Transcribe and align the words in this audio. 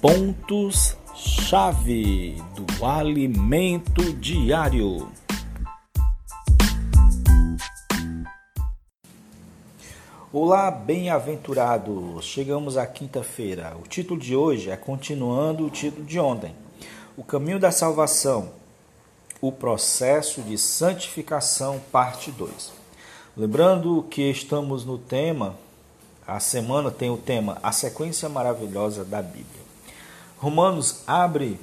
Pontos-chave 0.00 2.36
do 2.54 2.86
alimento 2.86 4.14
diário. 4.14 5.12
Olá, 10.32 10.70
bem-aventurados! 10.70 12.24
Chegamos 12.24 12.78
à 12.78 12.86
quinta-feira. 12.86 13.76
O 13.76 13.82
título 13.86 14.18
de 14.18 14.34
hoje 14.34 14.70
é 14.70 14.76
continuando 14.76 15.66
o 15.66 15.70
título 15.70 16.06
de 16.06 16.18
ontem: 16.18 16.54
O 17.14 17.22
caminho 17.22 17.60
da 17.60 17.70
salvação, 17.70 18.52
o 19.38 19.52
processo 19.52 20.40
de 20.40 20.56
santificação, 20.56 21.78
parte 21.92 22.30
2. 22.30 22.72
Lembrando 23.36 24.02
que 24.04 24.30
estamos 24.30 24.82
no 24.82 24.96
tema, 24.96 25.56
a 26.26 26.40
semana 26.40 26.90
tem 26.90 27.10
o 27.10 27.18
tema 27.18 27.58
A 27.62 27.70
Sequência 27.70 28.30
Maravilhosa 28.30 29.04
da 29.04 29.20
Bíblia. 29.20 29.69
Romanos 30.40 31.02
abre 31.06 31.60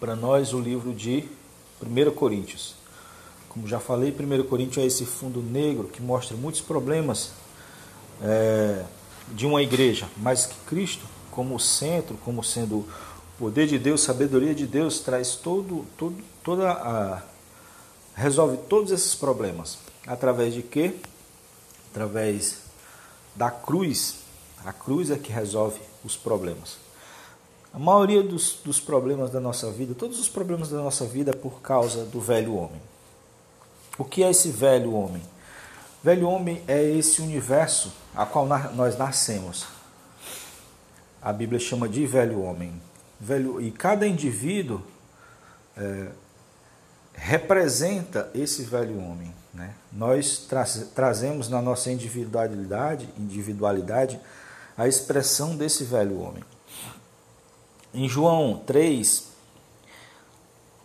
para 0.00 0.16
nós 0.16 0.54
o 0.54 0.58
livro 0.58 0.94
de 0.94 1.28
1 1.82 2.10
Coríntios. 2.12 2.74
Como 3.46 3.68
já 3.68 3.78
falei, 3.78 4.10
1 4.10 4.44
Coríntios 4.44 4.82
é 4.82 4.86
esse 4.86 5.04
fundo 5.04 5.42
negro 5.42 5.86
que 5.86 6.00
mostra 6.00 6.34
muitos 6.34 6.62
problemas 6.62 7.32
é, 8.22 8.86
de 9.32 9.44
uma 9.44 9.60
igreja, 9.60 10.08
mas 10.16 10.46
que 10.46 10.54
Cristo, 10.66 11.04
como 11.30 11.60
centro, 11.60 12.16
como 12.24 12.42
sendo 12.42 12.76
o 12.78 12.88
poder 13.38 13.66
de 13.66 13.78
Deus, 13.78 14.00
sabedoria 14.00 14.54
de 14.54 14.66
Deus, 14.66 15.00
traz 15.00 15.34
todo, 15.34 15.84
todo, 15.98 16.16
toda 16.42 16.70
a. 16.70 17.22
resolve 18.14 18.56
todos 18.66 18.90
esses 18.92 19.14
problemas. 19.14 19.76
Através 20.06 20.54
de 20.54 20.62
quê? 20.62 20.94
Através 21.90 22.62
da 23.36 23.50
cruz. 23.50 24.20
A 24.64 24.72
cruz 24.72 25.10
é 25.10 25.18
que 25.18 25.30
resolve 25.30 25.78
os 26.02 26.16
problemas. 26.16 26.87
A 27.78 27.80
maioria 27.80 28.24
dos, 28.24 28.58
dos 28.64 28.80
problemas 28.80 29.30
da 29.30 29.38
nossa 29.38 29.70
vida, 29.70 29.94
todos 29.94 30.18
os 30.18 30.28
problemas 30.28 30.68
da 30.68 30.78
nossa 30.78 31.04
vida 31.04 31.30
é 31.30 31.32
por 31.34 31.62
causa 31.62 32.04
do 32.06 32.20
velho 32.20 32.56
homem. 32.56 32.82
O 33.96 34.04
que 34.04 34.24
é 34.24 34.30
esse 34.30 34.50
velho 34.50 34.92
homem? 34.94 35.22
Velho 36.02 36.28
homem 36.28 36.60
é 36.66 36.82
esse 36.82 37.22
universo 37.22 37.92
a 38.16 38.26
qual 38.26 38.48
nós 38.74 38.98
nascemos. 38.98 39.64
A 41.22 41.32
Bíblia 41.32 41.60
chama 41.60 41.88
de 41.88 42.04
velho 42.04 42.42
homem. 42.42 42.82
Velho, 43.20 43.60
e 43.60 43.70
cada 43.70 44.08
indivíduo 44.08 44.82
é, 45.76 46.08
representa 47.14 48.28
esse 48.34 48.64
velho 48.64 48.98
homem. 48.98 49.32
Né? 49.54 49.72
Nós 49.92 50.38
tra 50.48 50.64
trazemos 50.96 51.48
na 51.48 51.62
nossa 51.62 51.92
individualidade, 51.92 53.08
individualidade 53.16 54.18
a 54.76 54.88
expressão 54.88 55.56
desse 55.56 55.84
velho 55.84 56.20
homem. 56.20 56.42
Em 57.98 58.08
João 58.08 58.62
3, 58.64 59.24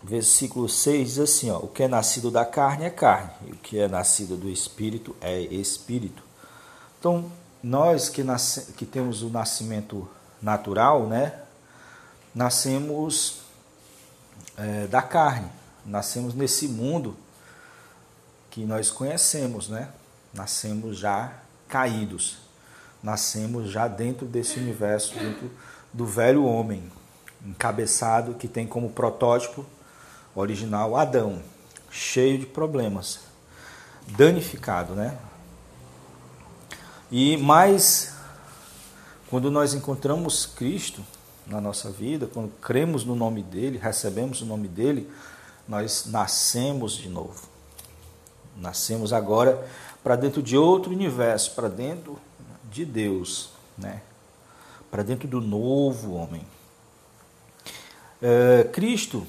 versículo 0.01 0.67
6 0.67 1.09
diz 1.09 1.19
assim: 1.19 1.51
ó, 1.51 1.59
O 1.59 1.67
que 1.67 1.83
é 1.83 1.87
nascido 1.87 2.31
da 2.31 2.43
carne 2.43 2.85
é 2.85 2.89
carne, 2.89 3.29
e 3.45 3.51
o 3.51 3.55
que 3.55 3.77
é 3.77 3.87
nascido 3.87 4.35
do 4.35 4.49
espírito 4.49 5.15
é 5.21 5.39
espírito. 5.39 6.23
Então, 6.97 7.31
nós 7.61 8.09
que, 8.09 8.23
nasce, 8.23 8.73
que 8.73 8.83
temos 8.83 9.21
o 9.21 9.29
nascimento 9.29 10.09
natural, 10.41 11.05
né, 11.05 11.39
nascemos 12.33 13.41
é, 14.57 14.87
da 14.87 15.03
carne, 15.03 15.51
nascemos 15.85 16.33
nesse 16.33 16.67
mundo 16.67 17.15
que 18.49 18.65
nós 18.65 18.89
conhecemos, 18.89 19.69
né? 19.69 19.89
Nascemos 20.33 20.97
já 20.97 21.31
caídos, 21.67 22.39
nascemos 23.03 23.69
já 23.69 23.87
dentro 23.87 24.25
desse 24.25 24.57
universo, 24.57 25.13
dentro 25.13 25.51
do 25.93 26.07
velho 26.07 26.43
homem, 26.45 26.91
encabeçado, 27.45 28.33
que 28.35 28.47
tem 28.47 28.65
como 28.65 28.89
protótipo 28.89 29.65
original 30.35 30.95
Adão, 30.95 31.41
cheio 31.91 32.39
de 32.39 32.45
problemas, 32.45 33.19
danificado, 34.07 34.93
né? 34.93 35.17
E 37.11 37.37
mais, 37.37 38.13
quando 39.29 39.51
nós 39.51 39.73
encontramos 39.73 40.45
Cristo 40.45 41.05
na 41.45 41.61
nossa 41.61 41.91
vida, 41.91 42.27
quando 42.27 42.49
cremos 42.59 43.05
no 43.05 43.15
nome 43.15 43.43
dele, 43.43 43.77
recebemos 43.77 44.41
o 44.41 44.45
nome 44.45 44.67
dele, 44.67 45.11
nós 45.67 46.05
nascemos 46.07 46.93
de 46.93 47.09
novo. 47.09 47.47
Nascemos 48.57 49.13
agora 49.13 49.65
para 50.03 50.15
dentro 50.15 50.41
de 50.41 50.57
outro 50.57 50.91
universo, 50.91 51.51
para 51.53 51.67
dentro 51.67 52.19
de 52.71 52.85
Deus, 52.85 53.49
né? 53.77 54.01
para 54.89 55.03
dentro 55.03 55.27
do 55.27 55.41
novo 55.41 56.13
homem. 56.13 56.45
É, 58.25 58.63
Cristo, 58.71 59.27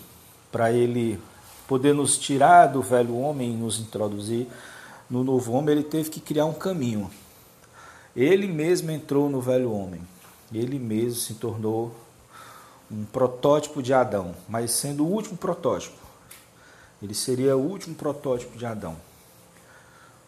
para 0.52 0.70
ele 0.70 1.20
poder 1.66 1.92
nos 1.92 2.16
tirar 2.16 2.68
do 2.68 2.80
velho 2.80 3.18
homem 3.18 3.50
e 3.50 3.56
nos 3.56 3.80
introduzir 3.80 4.46
no 5.10 5.24
novo 5.24 5.52
homem, 5.52 5.74
ele 5.74 5.82
teve 5.82 6.10
que 6.10 6.20
criar 6.20 6.44
um 6.44 6.54
caminho. 6.54 7.10
Ele 8.14 8.46
mesmo 8.46 8.92
entrou 8.92 9.28
no 9.28 9.40
velho 9.40 9.72
homem. 9.72 10.00
Ele 10.52 10.78
mesmo 10.78 11.18
se 11.18 11.34
tornou 11.34 11.92
um 12.88 13.04
protótipo 13.04 13.82
de 13.82 13.92
Adão, 13.92 14.32
mas 14.48 14.70
sendo 14.70 15.04
o 15.04 15.10
último 15.10 15.36
protótipo. 15.36 15.96
Ele 17.02 17.14
seria 17.14 17.56
o 17.56 17.60
último 17.60 17.96
protótipo 17.96 18.56
de 18.56 18.64
Adão. 18.64 18.96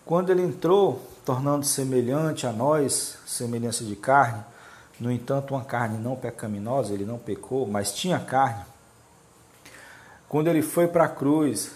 Quando 0.05 0.31
ele 0.31 0.43
entrou, 0.43 1.01
tornando 1.25 1.65
semelhante 1.65 2.49
a 2.49 2.53
nós, 2.53 3.17
semelhança 3.27 3.85
de 3.85 3.95
carne, 3.95 4.43
no 4.99 5.11
entanto, 5.11 5.55
uma 5.55 5.65
carne 5.65 5.99
não 5.99 6.17
pecaminosa, 6.17 6.95
ele 6.95 7.05
não 7.05 7.19
pecou, 7.19 7.67
mas 7.67 7.93
tinha 7.93 8.19
carne. 8.19 8.65
Quando 10.29 10.49
ele 10.49 10.63
foi 10.63 10.89
para 10.89 11.05
a 11.05 11.09
cruz, 11.09 11.71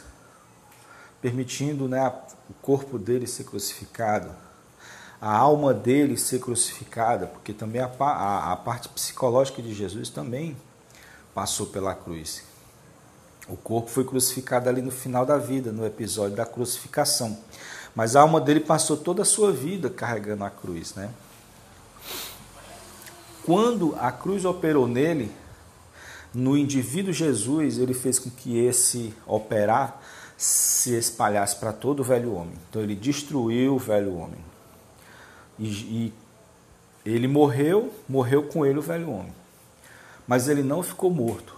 permitindo 1.20 1.86
né, 1.86 2.12
o 2.48 2.54
corpo 2.54 2.98
dele 2.98 3.26
ser 3.26 3.44
crucificado, 3.44 4.30
a 5.20 5.36
alma 5.36 5.74
dele 5.74 6.16
ser 6.16 6.40
crucificada, 6.40 7.26
porque 7.26 7.52
também 7.52 7.82
a, 7.82 7.90
a, 8.00 8.52
a 8.52 8.56
parte 8.56 8.88
psicológica 8.88 9.60
de 9.60 9.74
Jesus 9.74 10.08
também 10.08 10.56
passou 11.34 11.66
pela 11.66 11.94
cruz. 11.94 12.42
O 13.46 13.56
corpo 13.56 13.90
foi 13.90 14.04
crucificado 14.04 14.68
ali 14.68 14.80
no 14.80 14.90
final 14.90 15.26
da 15.26 15.36
vida, 15.36 15.70
no 15.70 15.84
episódio 15.84 16.36
da 16.36 16.46
crucificação. 16.46 17.36
Mas 17.94 18.16
a 18.16 18.22
alma 18.22 18.40
dele 18.40 18.60
passou 18.60 18.96
toda 18.96 19.22
a 19.22 19.24
sua 19.24 19.52
vida 19.52 19.90
carregando 19.90 20.44
a 20.44 20.50
cruz, 20.50 20.94
né? 20.94 21.10
Quando 23.50 23.96
a 23.98 24.12
cruz 24.12 24.44
operou 24.44 24.86
nele, 24.86 25.28
no 26.32 26.56
indivíduo 26.56 27.12
Jesus, 27.12 27.78
ele 27.78 27.92
fez 27.92 28.16
com 28.16 28.30
que 28.30 28.56
esse 28.56 29.12
operar 29.26 30.00
se 30.36 30.96
espalhasse 30.96 31.56
para 31.56 31.72
todo 31.72 31.98
o 31.98 32.04
velho 32.04 32.32
homem. 32.32 32.54
Então 32.68 32.80
ele 32.80 32.94
destruiu 32.94 33.74
o 33.74 33.78
velho 33.78 34.14
homem. 34.16 34.38
E, 35.58 35.66
e 35.66 36.14
ele 37.04 37.26
morreu, 37.26 37.92
morreu 38.08 38.44
com 38.44 38.64
ele 38.64 38.78
o 38.78 38.82
velho 38.82 39.10
homem. 39.10 39.34
Mas 40.28 40.46
ele 40.46 40.62
não 40.62 40.80
ficou 40.80 41.10
morto. 41.10 41.52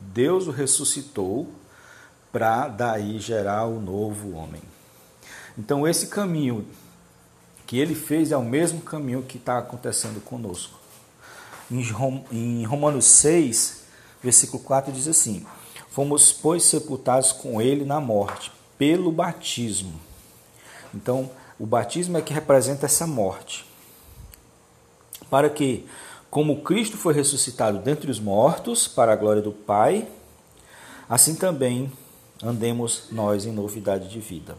Deus 0.00 0.46
o 0.46 0.50
ressuscitou 0.50 1.50
para 2.32 2.66
daí 2.66 3.18
gerar 3.18 3.66
o 3.66 3.78
novo 3.78 4.32
homem. 4.32 4.62
Então 5.58 5.86
esse 5.86 6.06
caminho 6.06 6.66
que 7.66 7.78
ele 7.78 7.94
fez 7.94 8.32
é 8.32 8.38
o 8.38 8.42
mesmo 8.42 8.80
caminho 8.80 9.22
que 9.22 9.36
está 9.36 9.58
acontecendo 9.58 10.18
conosco. 10.24 10.85
Em 11.70 12.64
Romanos 12.64 13.06
6, 13.06 13.82
versículo 14.22 14.62
4 14.62 14.92
diz 14.92 15.08
assim: 15.08 15.44
Fomos, 15.90 16.32
pois, 16.32 16.62
sepultados 16.62 17.32
com 17.32 17.60
ele 17.60 17.84
na 17.84 18.00
morte, 18.00 18.52
pelo 18.78 19.10
batismo. 19.10 19.98
Então, 20.94 21.30
o 21.58 21.66
batismo 21.66 22.16
é 22.16 22.22
que 22.22 22.32
representa 22.32 22.86
essa 22.86 23.06
morte. 23.06 23.66
Para 25.28 25.50
que, 25.50 25.86
como 26.30 26.62
Cristo 26.62 26.96
foi 26.96 27.14
ressuscitado 27.14 27.78
dentre 27.78 28.10
os 28.10 28.20
mortos, 28.20 28.86
para 28.86 29.12
a 29.12 29.16
glória 29.16 29.42
do 29.42 29.52
Pai, 29.52 30.06
assim 31.08 31.34
também 31.34 31.90
andemos 32.42 33.04
nós 33.10 33.44
em 33.44 33.52
novidade 33.52 34.08
de 34.08 34.20
vida. 34.20 34.56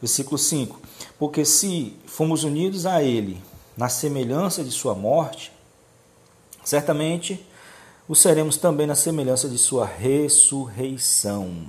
Versículo 0.00 0.38
5: 0.38 0.80
Porque 1.18 1.44
se 1.44 1.96
fomos 2.06 2.44
unidos 2.44 2.84
a 2.84 3.02
Ele 3.02 3.40
na 3.76 3.88
semelhança 3.88 4.64
de 4.64 4.70
Sua 4.70 4.94
morte, 4.94 5.52
Certamente 6.64 7.44
o 8.08 8.14
seremos 8.14 8.56
também 8.56 8.86
na 8.86 8.94
semelhança 8.94 9.48
de 9.48 9.58
sua 9.58 9.86
ressurreição. 9.86 11.66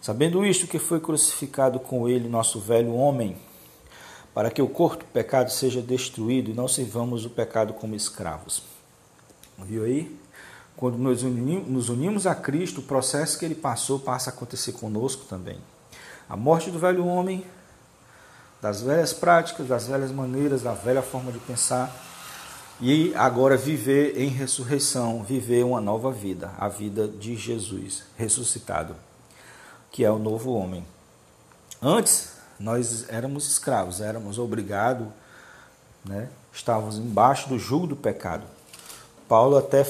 Sabendo 0.00 0.46
isto, 0.46 0.66
que 0.66 0.78
foi 0.78 1.00
crucificado 1.00 1.78
com 1.80 2.08
ele 2.08 2.28
nosso 2.28 2.60
velho 2.60 2.94
homem, 2.94 3.36
para 4.32 4.50
que 4.50 4.62
o 4.62 4.68
corpo 4.68 5.04
do 5.04 5.10
pecado 5.10 5.50
seja 5.50 5.82
destruído 5.82 6.50
e 6.50 6.54
não 6.54 6.68
sirvamos 6.68 7.24
o 7.24 7.30
pecado 7.30 7.74
como 7.74 7.94
escravos. 7.94 8.62
Viu 9.58 9.84
aí? 9.84 10.16
Quando 10.76 10.96
nos 10.96 11.88
unimos, 11.88 12.26
a 12.26 12.36
Cristo, 12.36 12.78
o 12.80 12.84
processo 12.84 13.36
que 13.36 13.44
ele 13.44 13.56
passou 13.56 13.98
passa 13.98 14.30
a 14.30 14.32
acontecer 14.32 14.72
conosco 14.72 15.24
também. 15.24 15.58
A 16.28 16.36
morte 16.36 16.70
do 16.70 16.78
velho 16.78 17.04
homem, 17.04 17.44
das 18.62 18.80
velhas 18.82 19.12
práticas, 19.12 19.66
das 19.66 19.88
velhas 19.88 20.12
maneiras, 20.12 20.62
da 20.62 20.72
velha 20.74 21.02
forma 21.02 21.32
de 21.32 21.40
pensar, 21.40 21.92
e 22.80 23.12
agora 23.16 23.56
viver 23.56 24.16
em 24.16 24.28
ressurreição, 24.28 25.24
viver 25.24 25.64
uma 25.64 25.80
nova 25.80 26.12
vida, 26.12 26.52
a 26.58 26.68
vida 26.68 27.08
de 27.08 27.36
Jesus 27.36 28.04
ressuscitado, 28.16 28.94
que 29.90 30.04
é 30.04 30.10
o 30.10 30.18
novo 30.18 30.52
homem. 30.52 30.84
Antes, 31.82 32.32
nós 32.58 33.08
éramos 33.08 33.48
escravos, 33.48 34.00
éramos 34.00 34.38
obrigados, 34.38 35.08
né? 36.04 36.28
estávamos 36.52 36.98
embaixo 36.98 37.48
do 37.48 37.58
jugo 37.58 37.86
do 37.86 37.96
pecado. 37.96 38.44
Paulo 39.28 39.56
até 39.56 39.84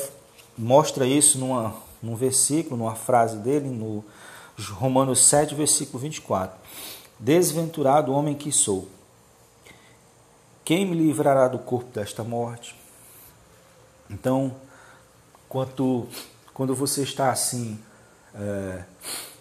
mostra 0.56 1.06
isso 1.06 1.38
numa, 1.38 1.74
num 2.02 2.16
versículo, 2.16 2.76
numa 2.76 2.94
frase 2.94 3.36
dele, 3.36 3.68
no 3.68 4.04
Romanos 4.72 5.26
7, 5.26 5.54
versículo 5.54 5.98
24. 5.98 6.58
Desventurado 7.18 8.12
homem 8.12 8.34
que 8.34 8.50
sou, 8.50 8.88
quem 10.68 10.84
me 10.84 10.94
livrará 10.94 11.48
do 11.48 11.58
corpo 11.58 11.90
desta 11.92 12.22
morte? 12.22 12.78
Então, 14.10 14.54
quanto, 15.48 16.06
quando 16.52 16.74
você 16.74 17.04
está 17.04 17.30
assim, 17.30 17.80
é, 18.34 18.84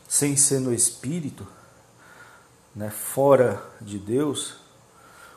sem 0.08 0.38
ser 0.38 0.62
no 0.62 0.74
espírito, 0.74 1.46
né, 2.74 2.90
fora 2.90 3.62
de 3.82 4.00
Deus, 4.00 4.56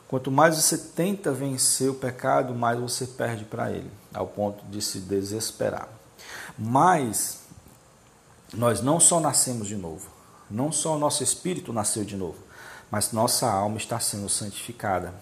quanto 0.07 0.31
mais 0.31 0.55
você 0.55 0.77
tenta 0.77 1.29
vencer 1.33 1.89
o 1.89 1.95
pecado, 1.95 2.55
mais 2.55 2.79
você 2.79 3.05
perde 3.05 3.43
para 3.43 3.69
ele, 3.69 3.91
ao 4.13 4.27
ponto 4.27 4.63
de 4.67 4.81
se 4.81 4.99
desesperar. 4.99 5.89
Mas 6.57 7.41
nós 8.53 8.79
não 8.79 8.97
só 8.97 9.19
nascemos 9.19 9.67
de 9.67 9.75
novo, 9.75 10.09
não 10.49 10.71
só 10.71 10.95
o 10.95 10.99
nosso 10.99 11.21
espírito 11.21 11.73
nasceu 11.73 12.05
de 12.05 12.15
novo, 12.15 12.37
mas 12.89 13.11
nossa 13.11 13.51
alma 13.51 13.75
está 13.75 13.99
sendo 13.99 14.29
santificada 14.29 15.13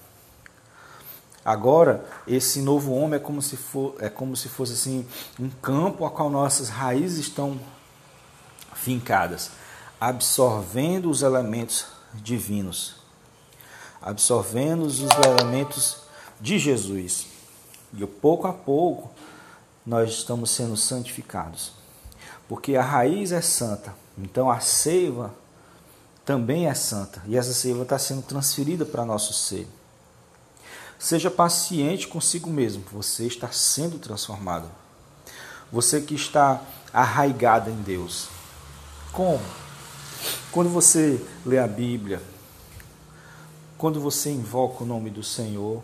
Agora, 1.49 2.05
esse 2.27 2.61
novo 2.61 2.93
homem 2.93 3.15
é 3.15 3.19
como 3.19 3.41
se, 3.41 3.57
for, 3.57 3.95
é 3.97 4.07
como 4.07 4.37
se 4.37 4.47
fosse 4.47 4.73
assim 4.73 5.03
um 5.39 5.49
campo 5.49 6.05
a 6.05 6.11
qual 6.11 6.29
nossas 6.29 6.69
raízes 6.69 7.17
estão 7.17 7.59
fincadas, 8.75 9.49
absorvendo 9.99 11.09
os 11.09 11.23
elementos 11.23 11.87
divinos, 12.13 12.97
absorvendo 13.99 14.83
os 14.83 14.99
elementos 14.99 16.03
de 16.39 16.59
Jesus. 16.59 17.25
E 17.97 18.05
pouco 18.05 18.45
a 18.45 18.53
pouco 18.53 19.09
nós 19.83 20.11
estamos 20.11 20.51
sendo 20.51 20.77
santificados. 20.77 21.71
Porque 22.47 22.75
a 22.75 22.83
raiz 22.83 23.31
é 23.31 23.41
santa, 23.41 23.91
então 24.15 24.51
a 24.51 24.59
seiva 24.59 25.33
também 26.23 26.67
é 26.67 26.75
santa, 26.75 27.23
e 27.25 27.35
essa 27.35 27.53
seiva 27.53 27.81
está 27.81 27.97
sendo 27.97 28.21
transferida 28.21 28.85
para 28.85 29.03
nosso 29.03 29.33
ser. 29.33 29.67
Seja 30.99 31.31
paciente 31.31 32.09
consigo 32.09 32.49
mesmo, 32.49 32.83
você 32.91 33.25
está 33.25 33.49
sendo 33.53 33.97
transformado. 33.97 34.69
Você 35.71 36.01
que 36.01 36.13
está 36.13 36.61
arraigado 36.91 37.69
em 37.69 37.81
Deus. 37.81 38.27
Como? 39.13 39.39
Quando 40.51 40.69
você 40.69 41.25
lê 41.45 41.57
a 41.57 41.67
Bíblia, 41.67 42.21
quando 43.77 44.01
você 44.01 44.29
invoca 44.29 44.83
o 44.83 44.85
nome 44.85 45.09
do 45.09 45.23
Senhor, 45.23 45.81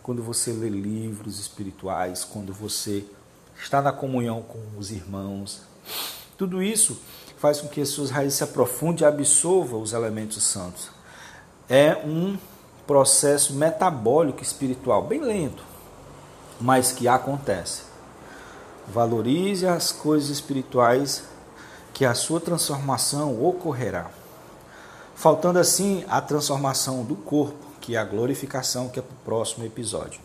quando 0.00 0.22
você 0.22 0.52
lê 0.52 0.68
livros 0.68 1.40
espirituais, 1.40 2.24
quando 2.24 2.52
você 2.52 3.04
está 3.60 3.82
na 3.82 3.92
comunhão 3.92 4.42
com 4.42 4.60
os 4.78 4.92
irmãos, 4.92 5.62
tudo 6.38 6.62
isso 6.62 7.00
faz 7.36 7.60
com 7.60 7.66
que 7.66 7.80
as 7.80 7.88
suas 7.88 8.10
raízes 8.10 8.34
se 8.34 8.44
aprofundem 8.44 9.02
e 9.02 9.08
absorvam 9.08 9.82
os 9.82 9.92
elementos 9.92 10.44
santos. 10.44 10.88
É 11.68 11.96
um 12.04 12.38
processo 12.90 13.54
metabólico 13.54 14.42
espiritual, 14.42 15.00
bem 15.00 15.20
lento, 15.20 15.62
mas 16.60 16.90
que 16.90 17.06
acontece. 17.06 17.82
Valorize 18.88 19.64
as 19.64 19.92
coisas 19.92 20.28
espirituais 20.28 21.22
que 21.94 22.04
a 22.04 22.14
sua 22.14 22.40
transformação 22.40 23.40
ocorrerá. 23.46 24.10
Faltando 25.14 25.60
assim 25.60 26.04
a 26.08 26.20
transformação 26.20 27.04
do 27.04 27.14
corpo, 27.14 27.64
que 27.80 27.94
é 27.94 27.98
a 28.00 28.04
glorificação, 28.04 28.88
que 28.88 28.98
é 28.98 29.02
para 29.02 29.12
o 29.12 29.24
próximo 29.24 29.64
episódio. 29.64 30.20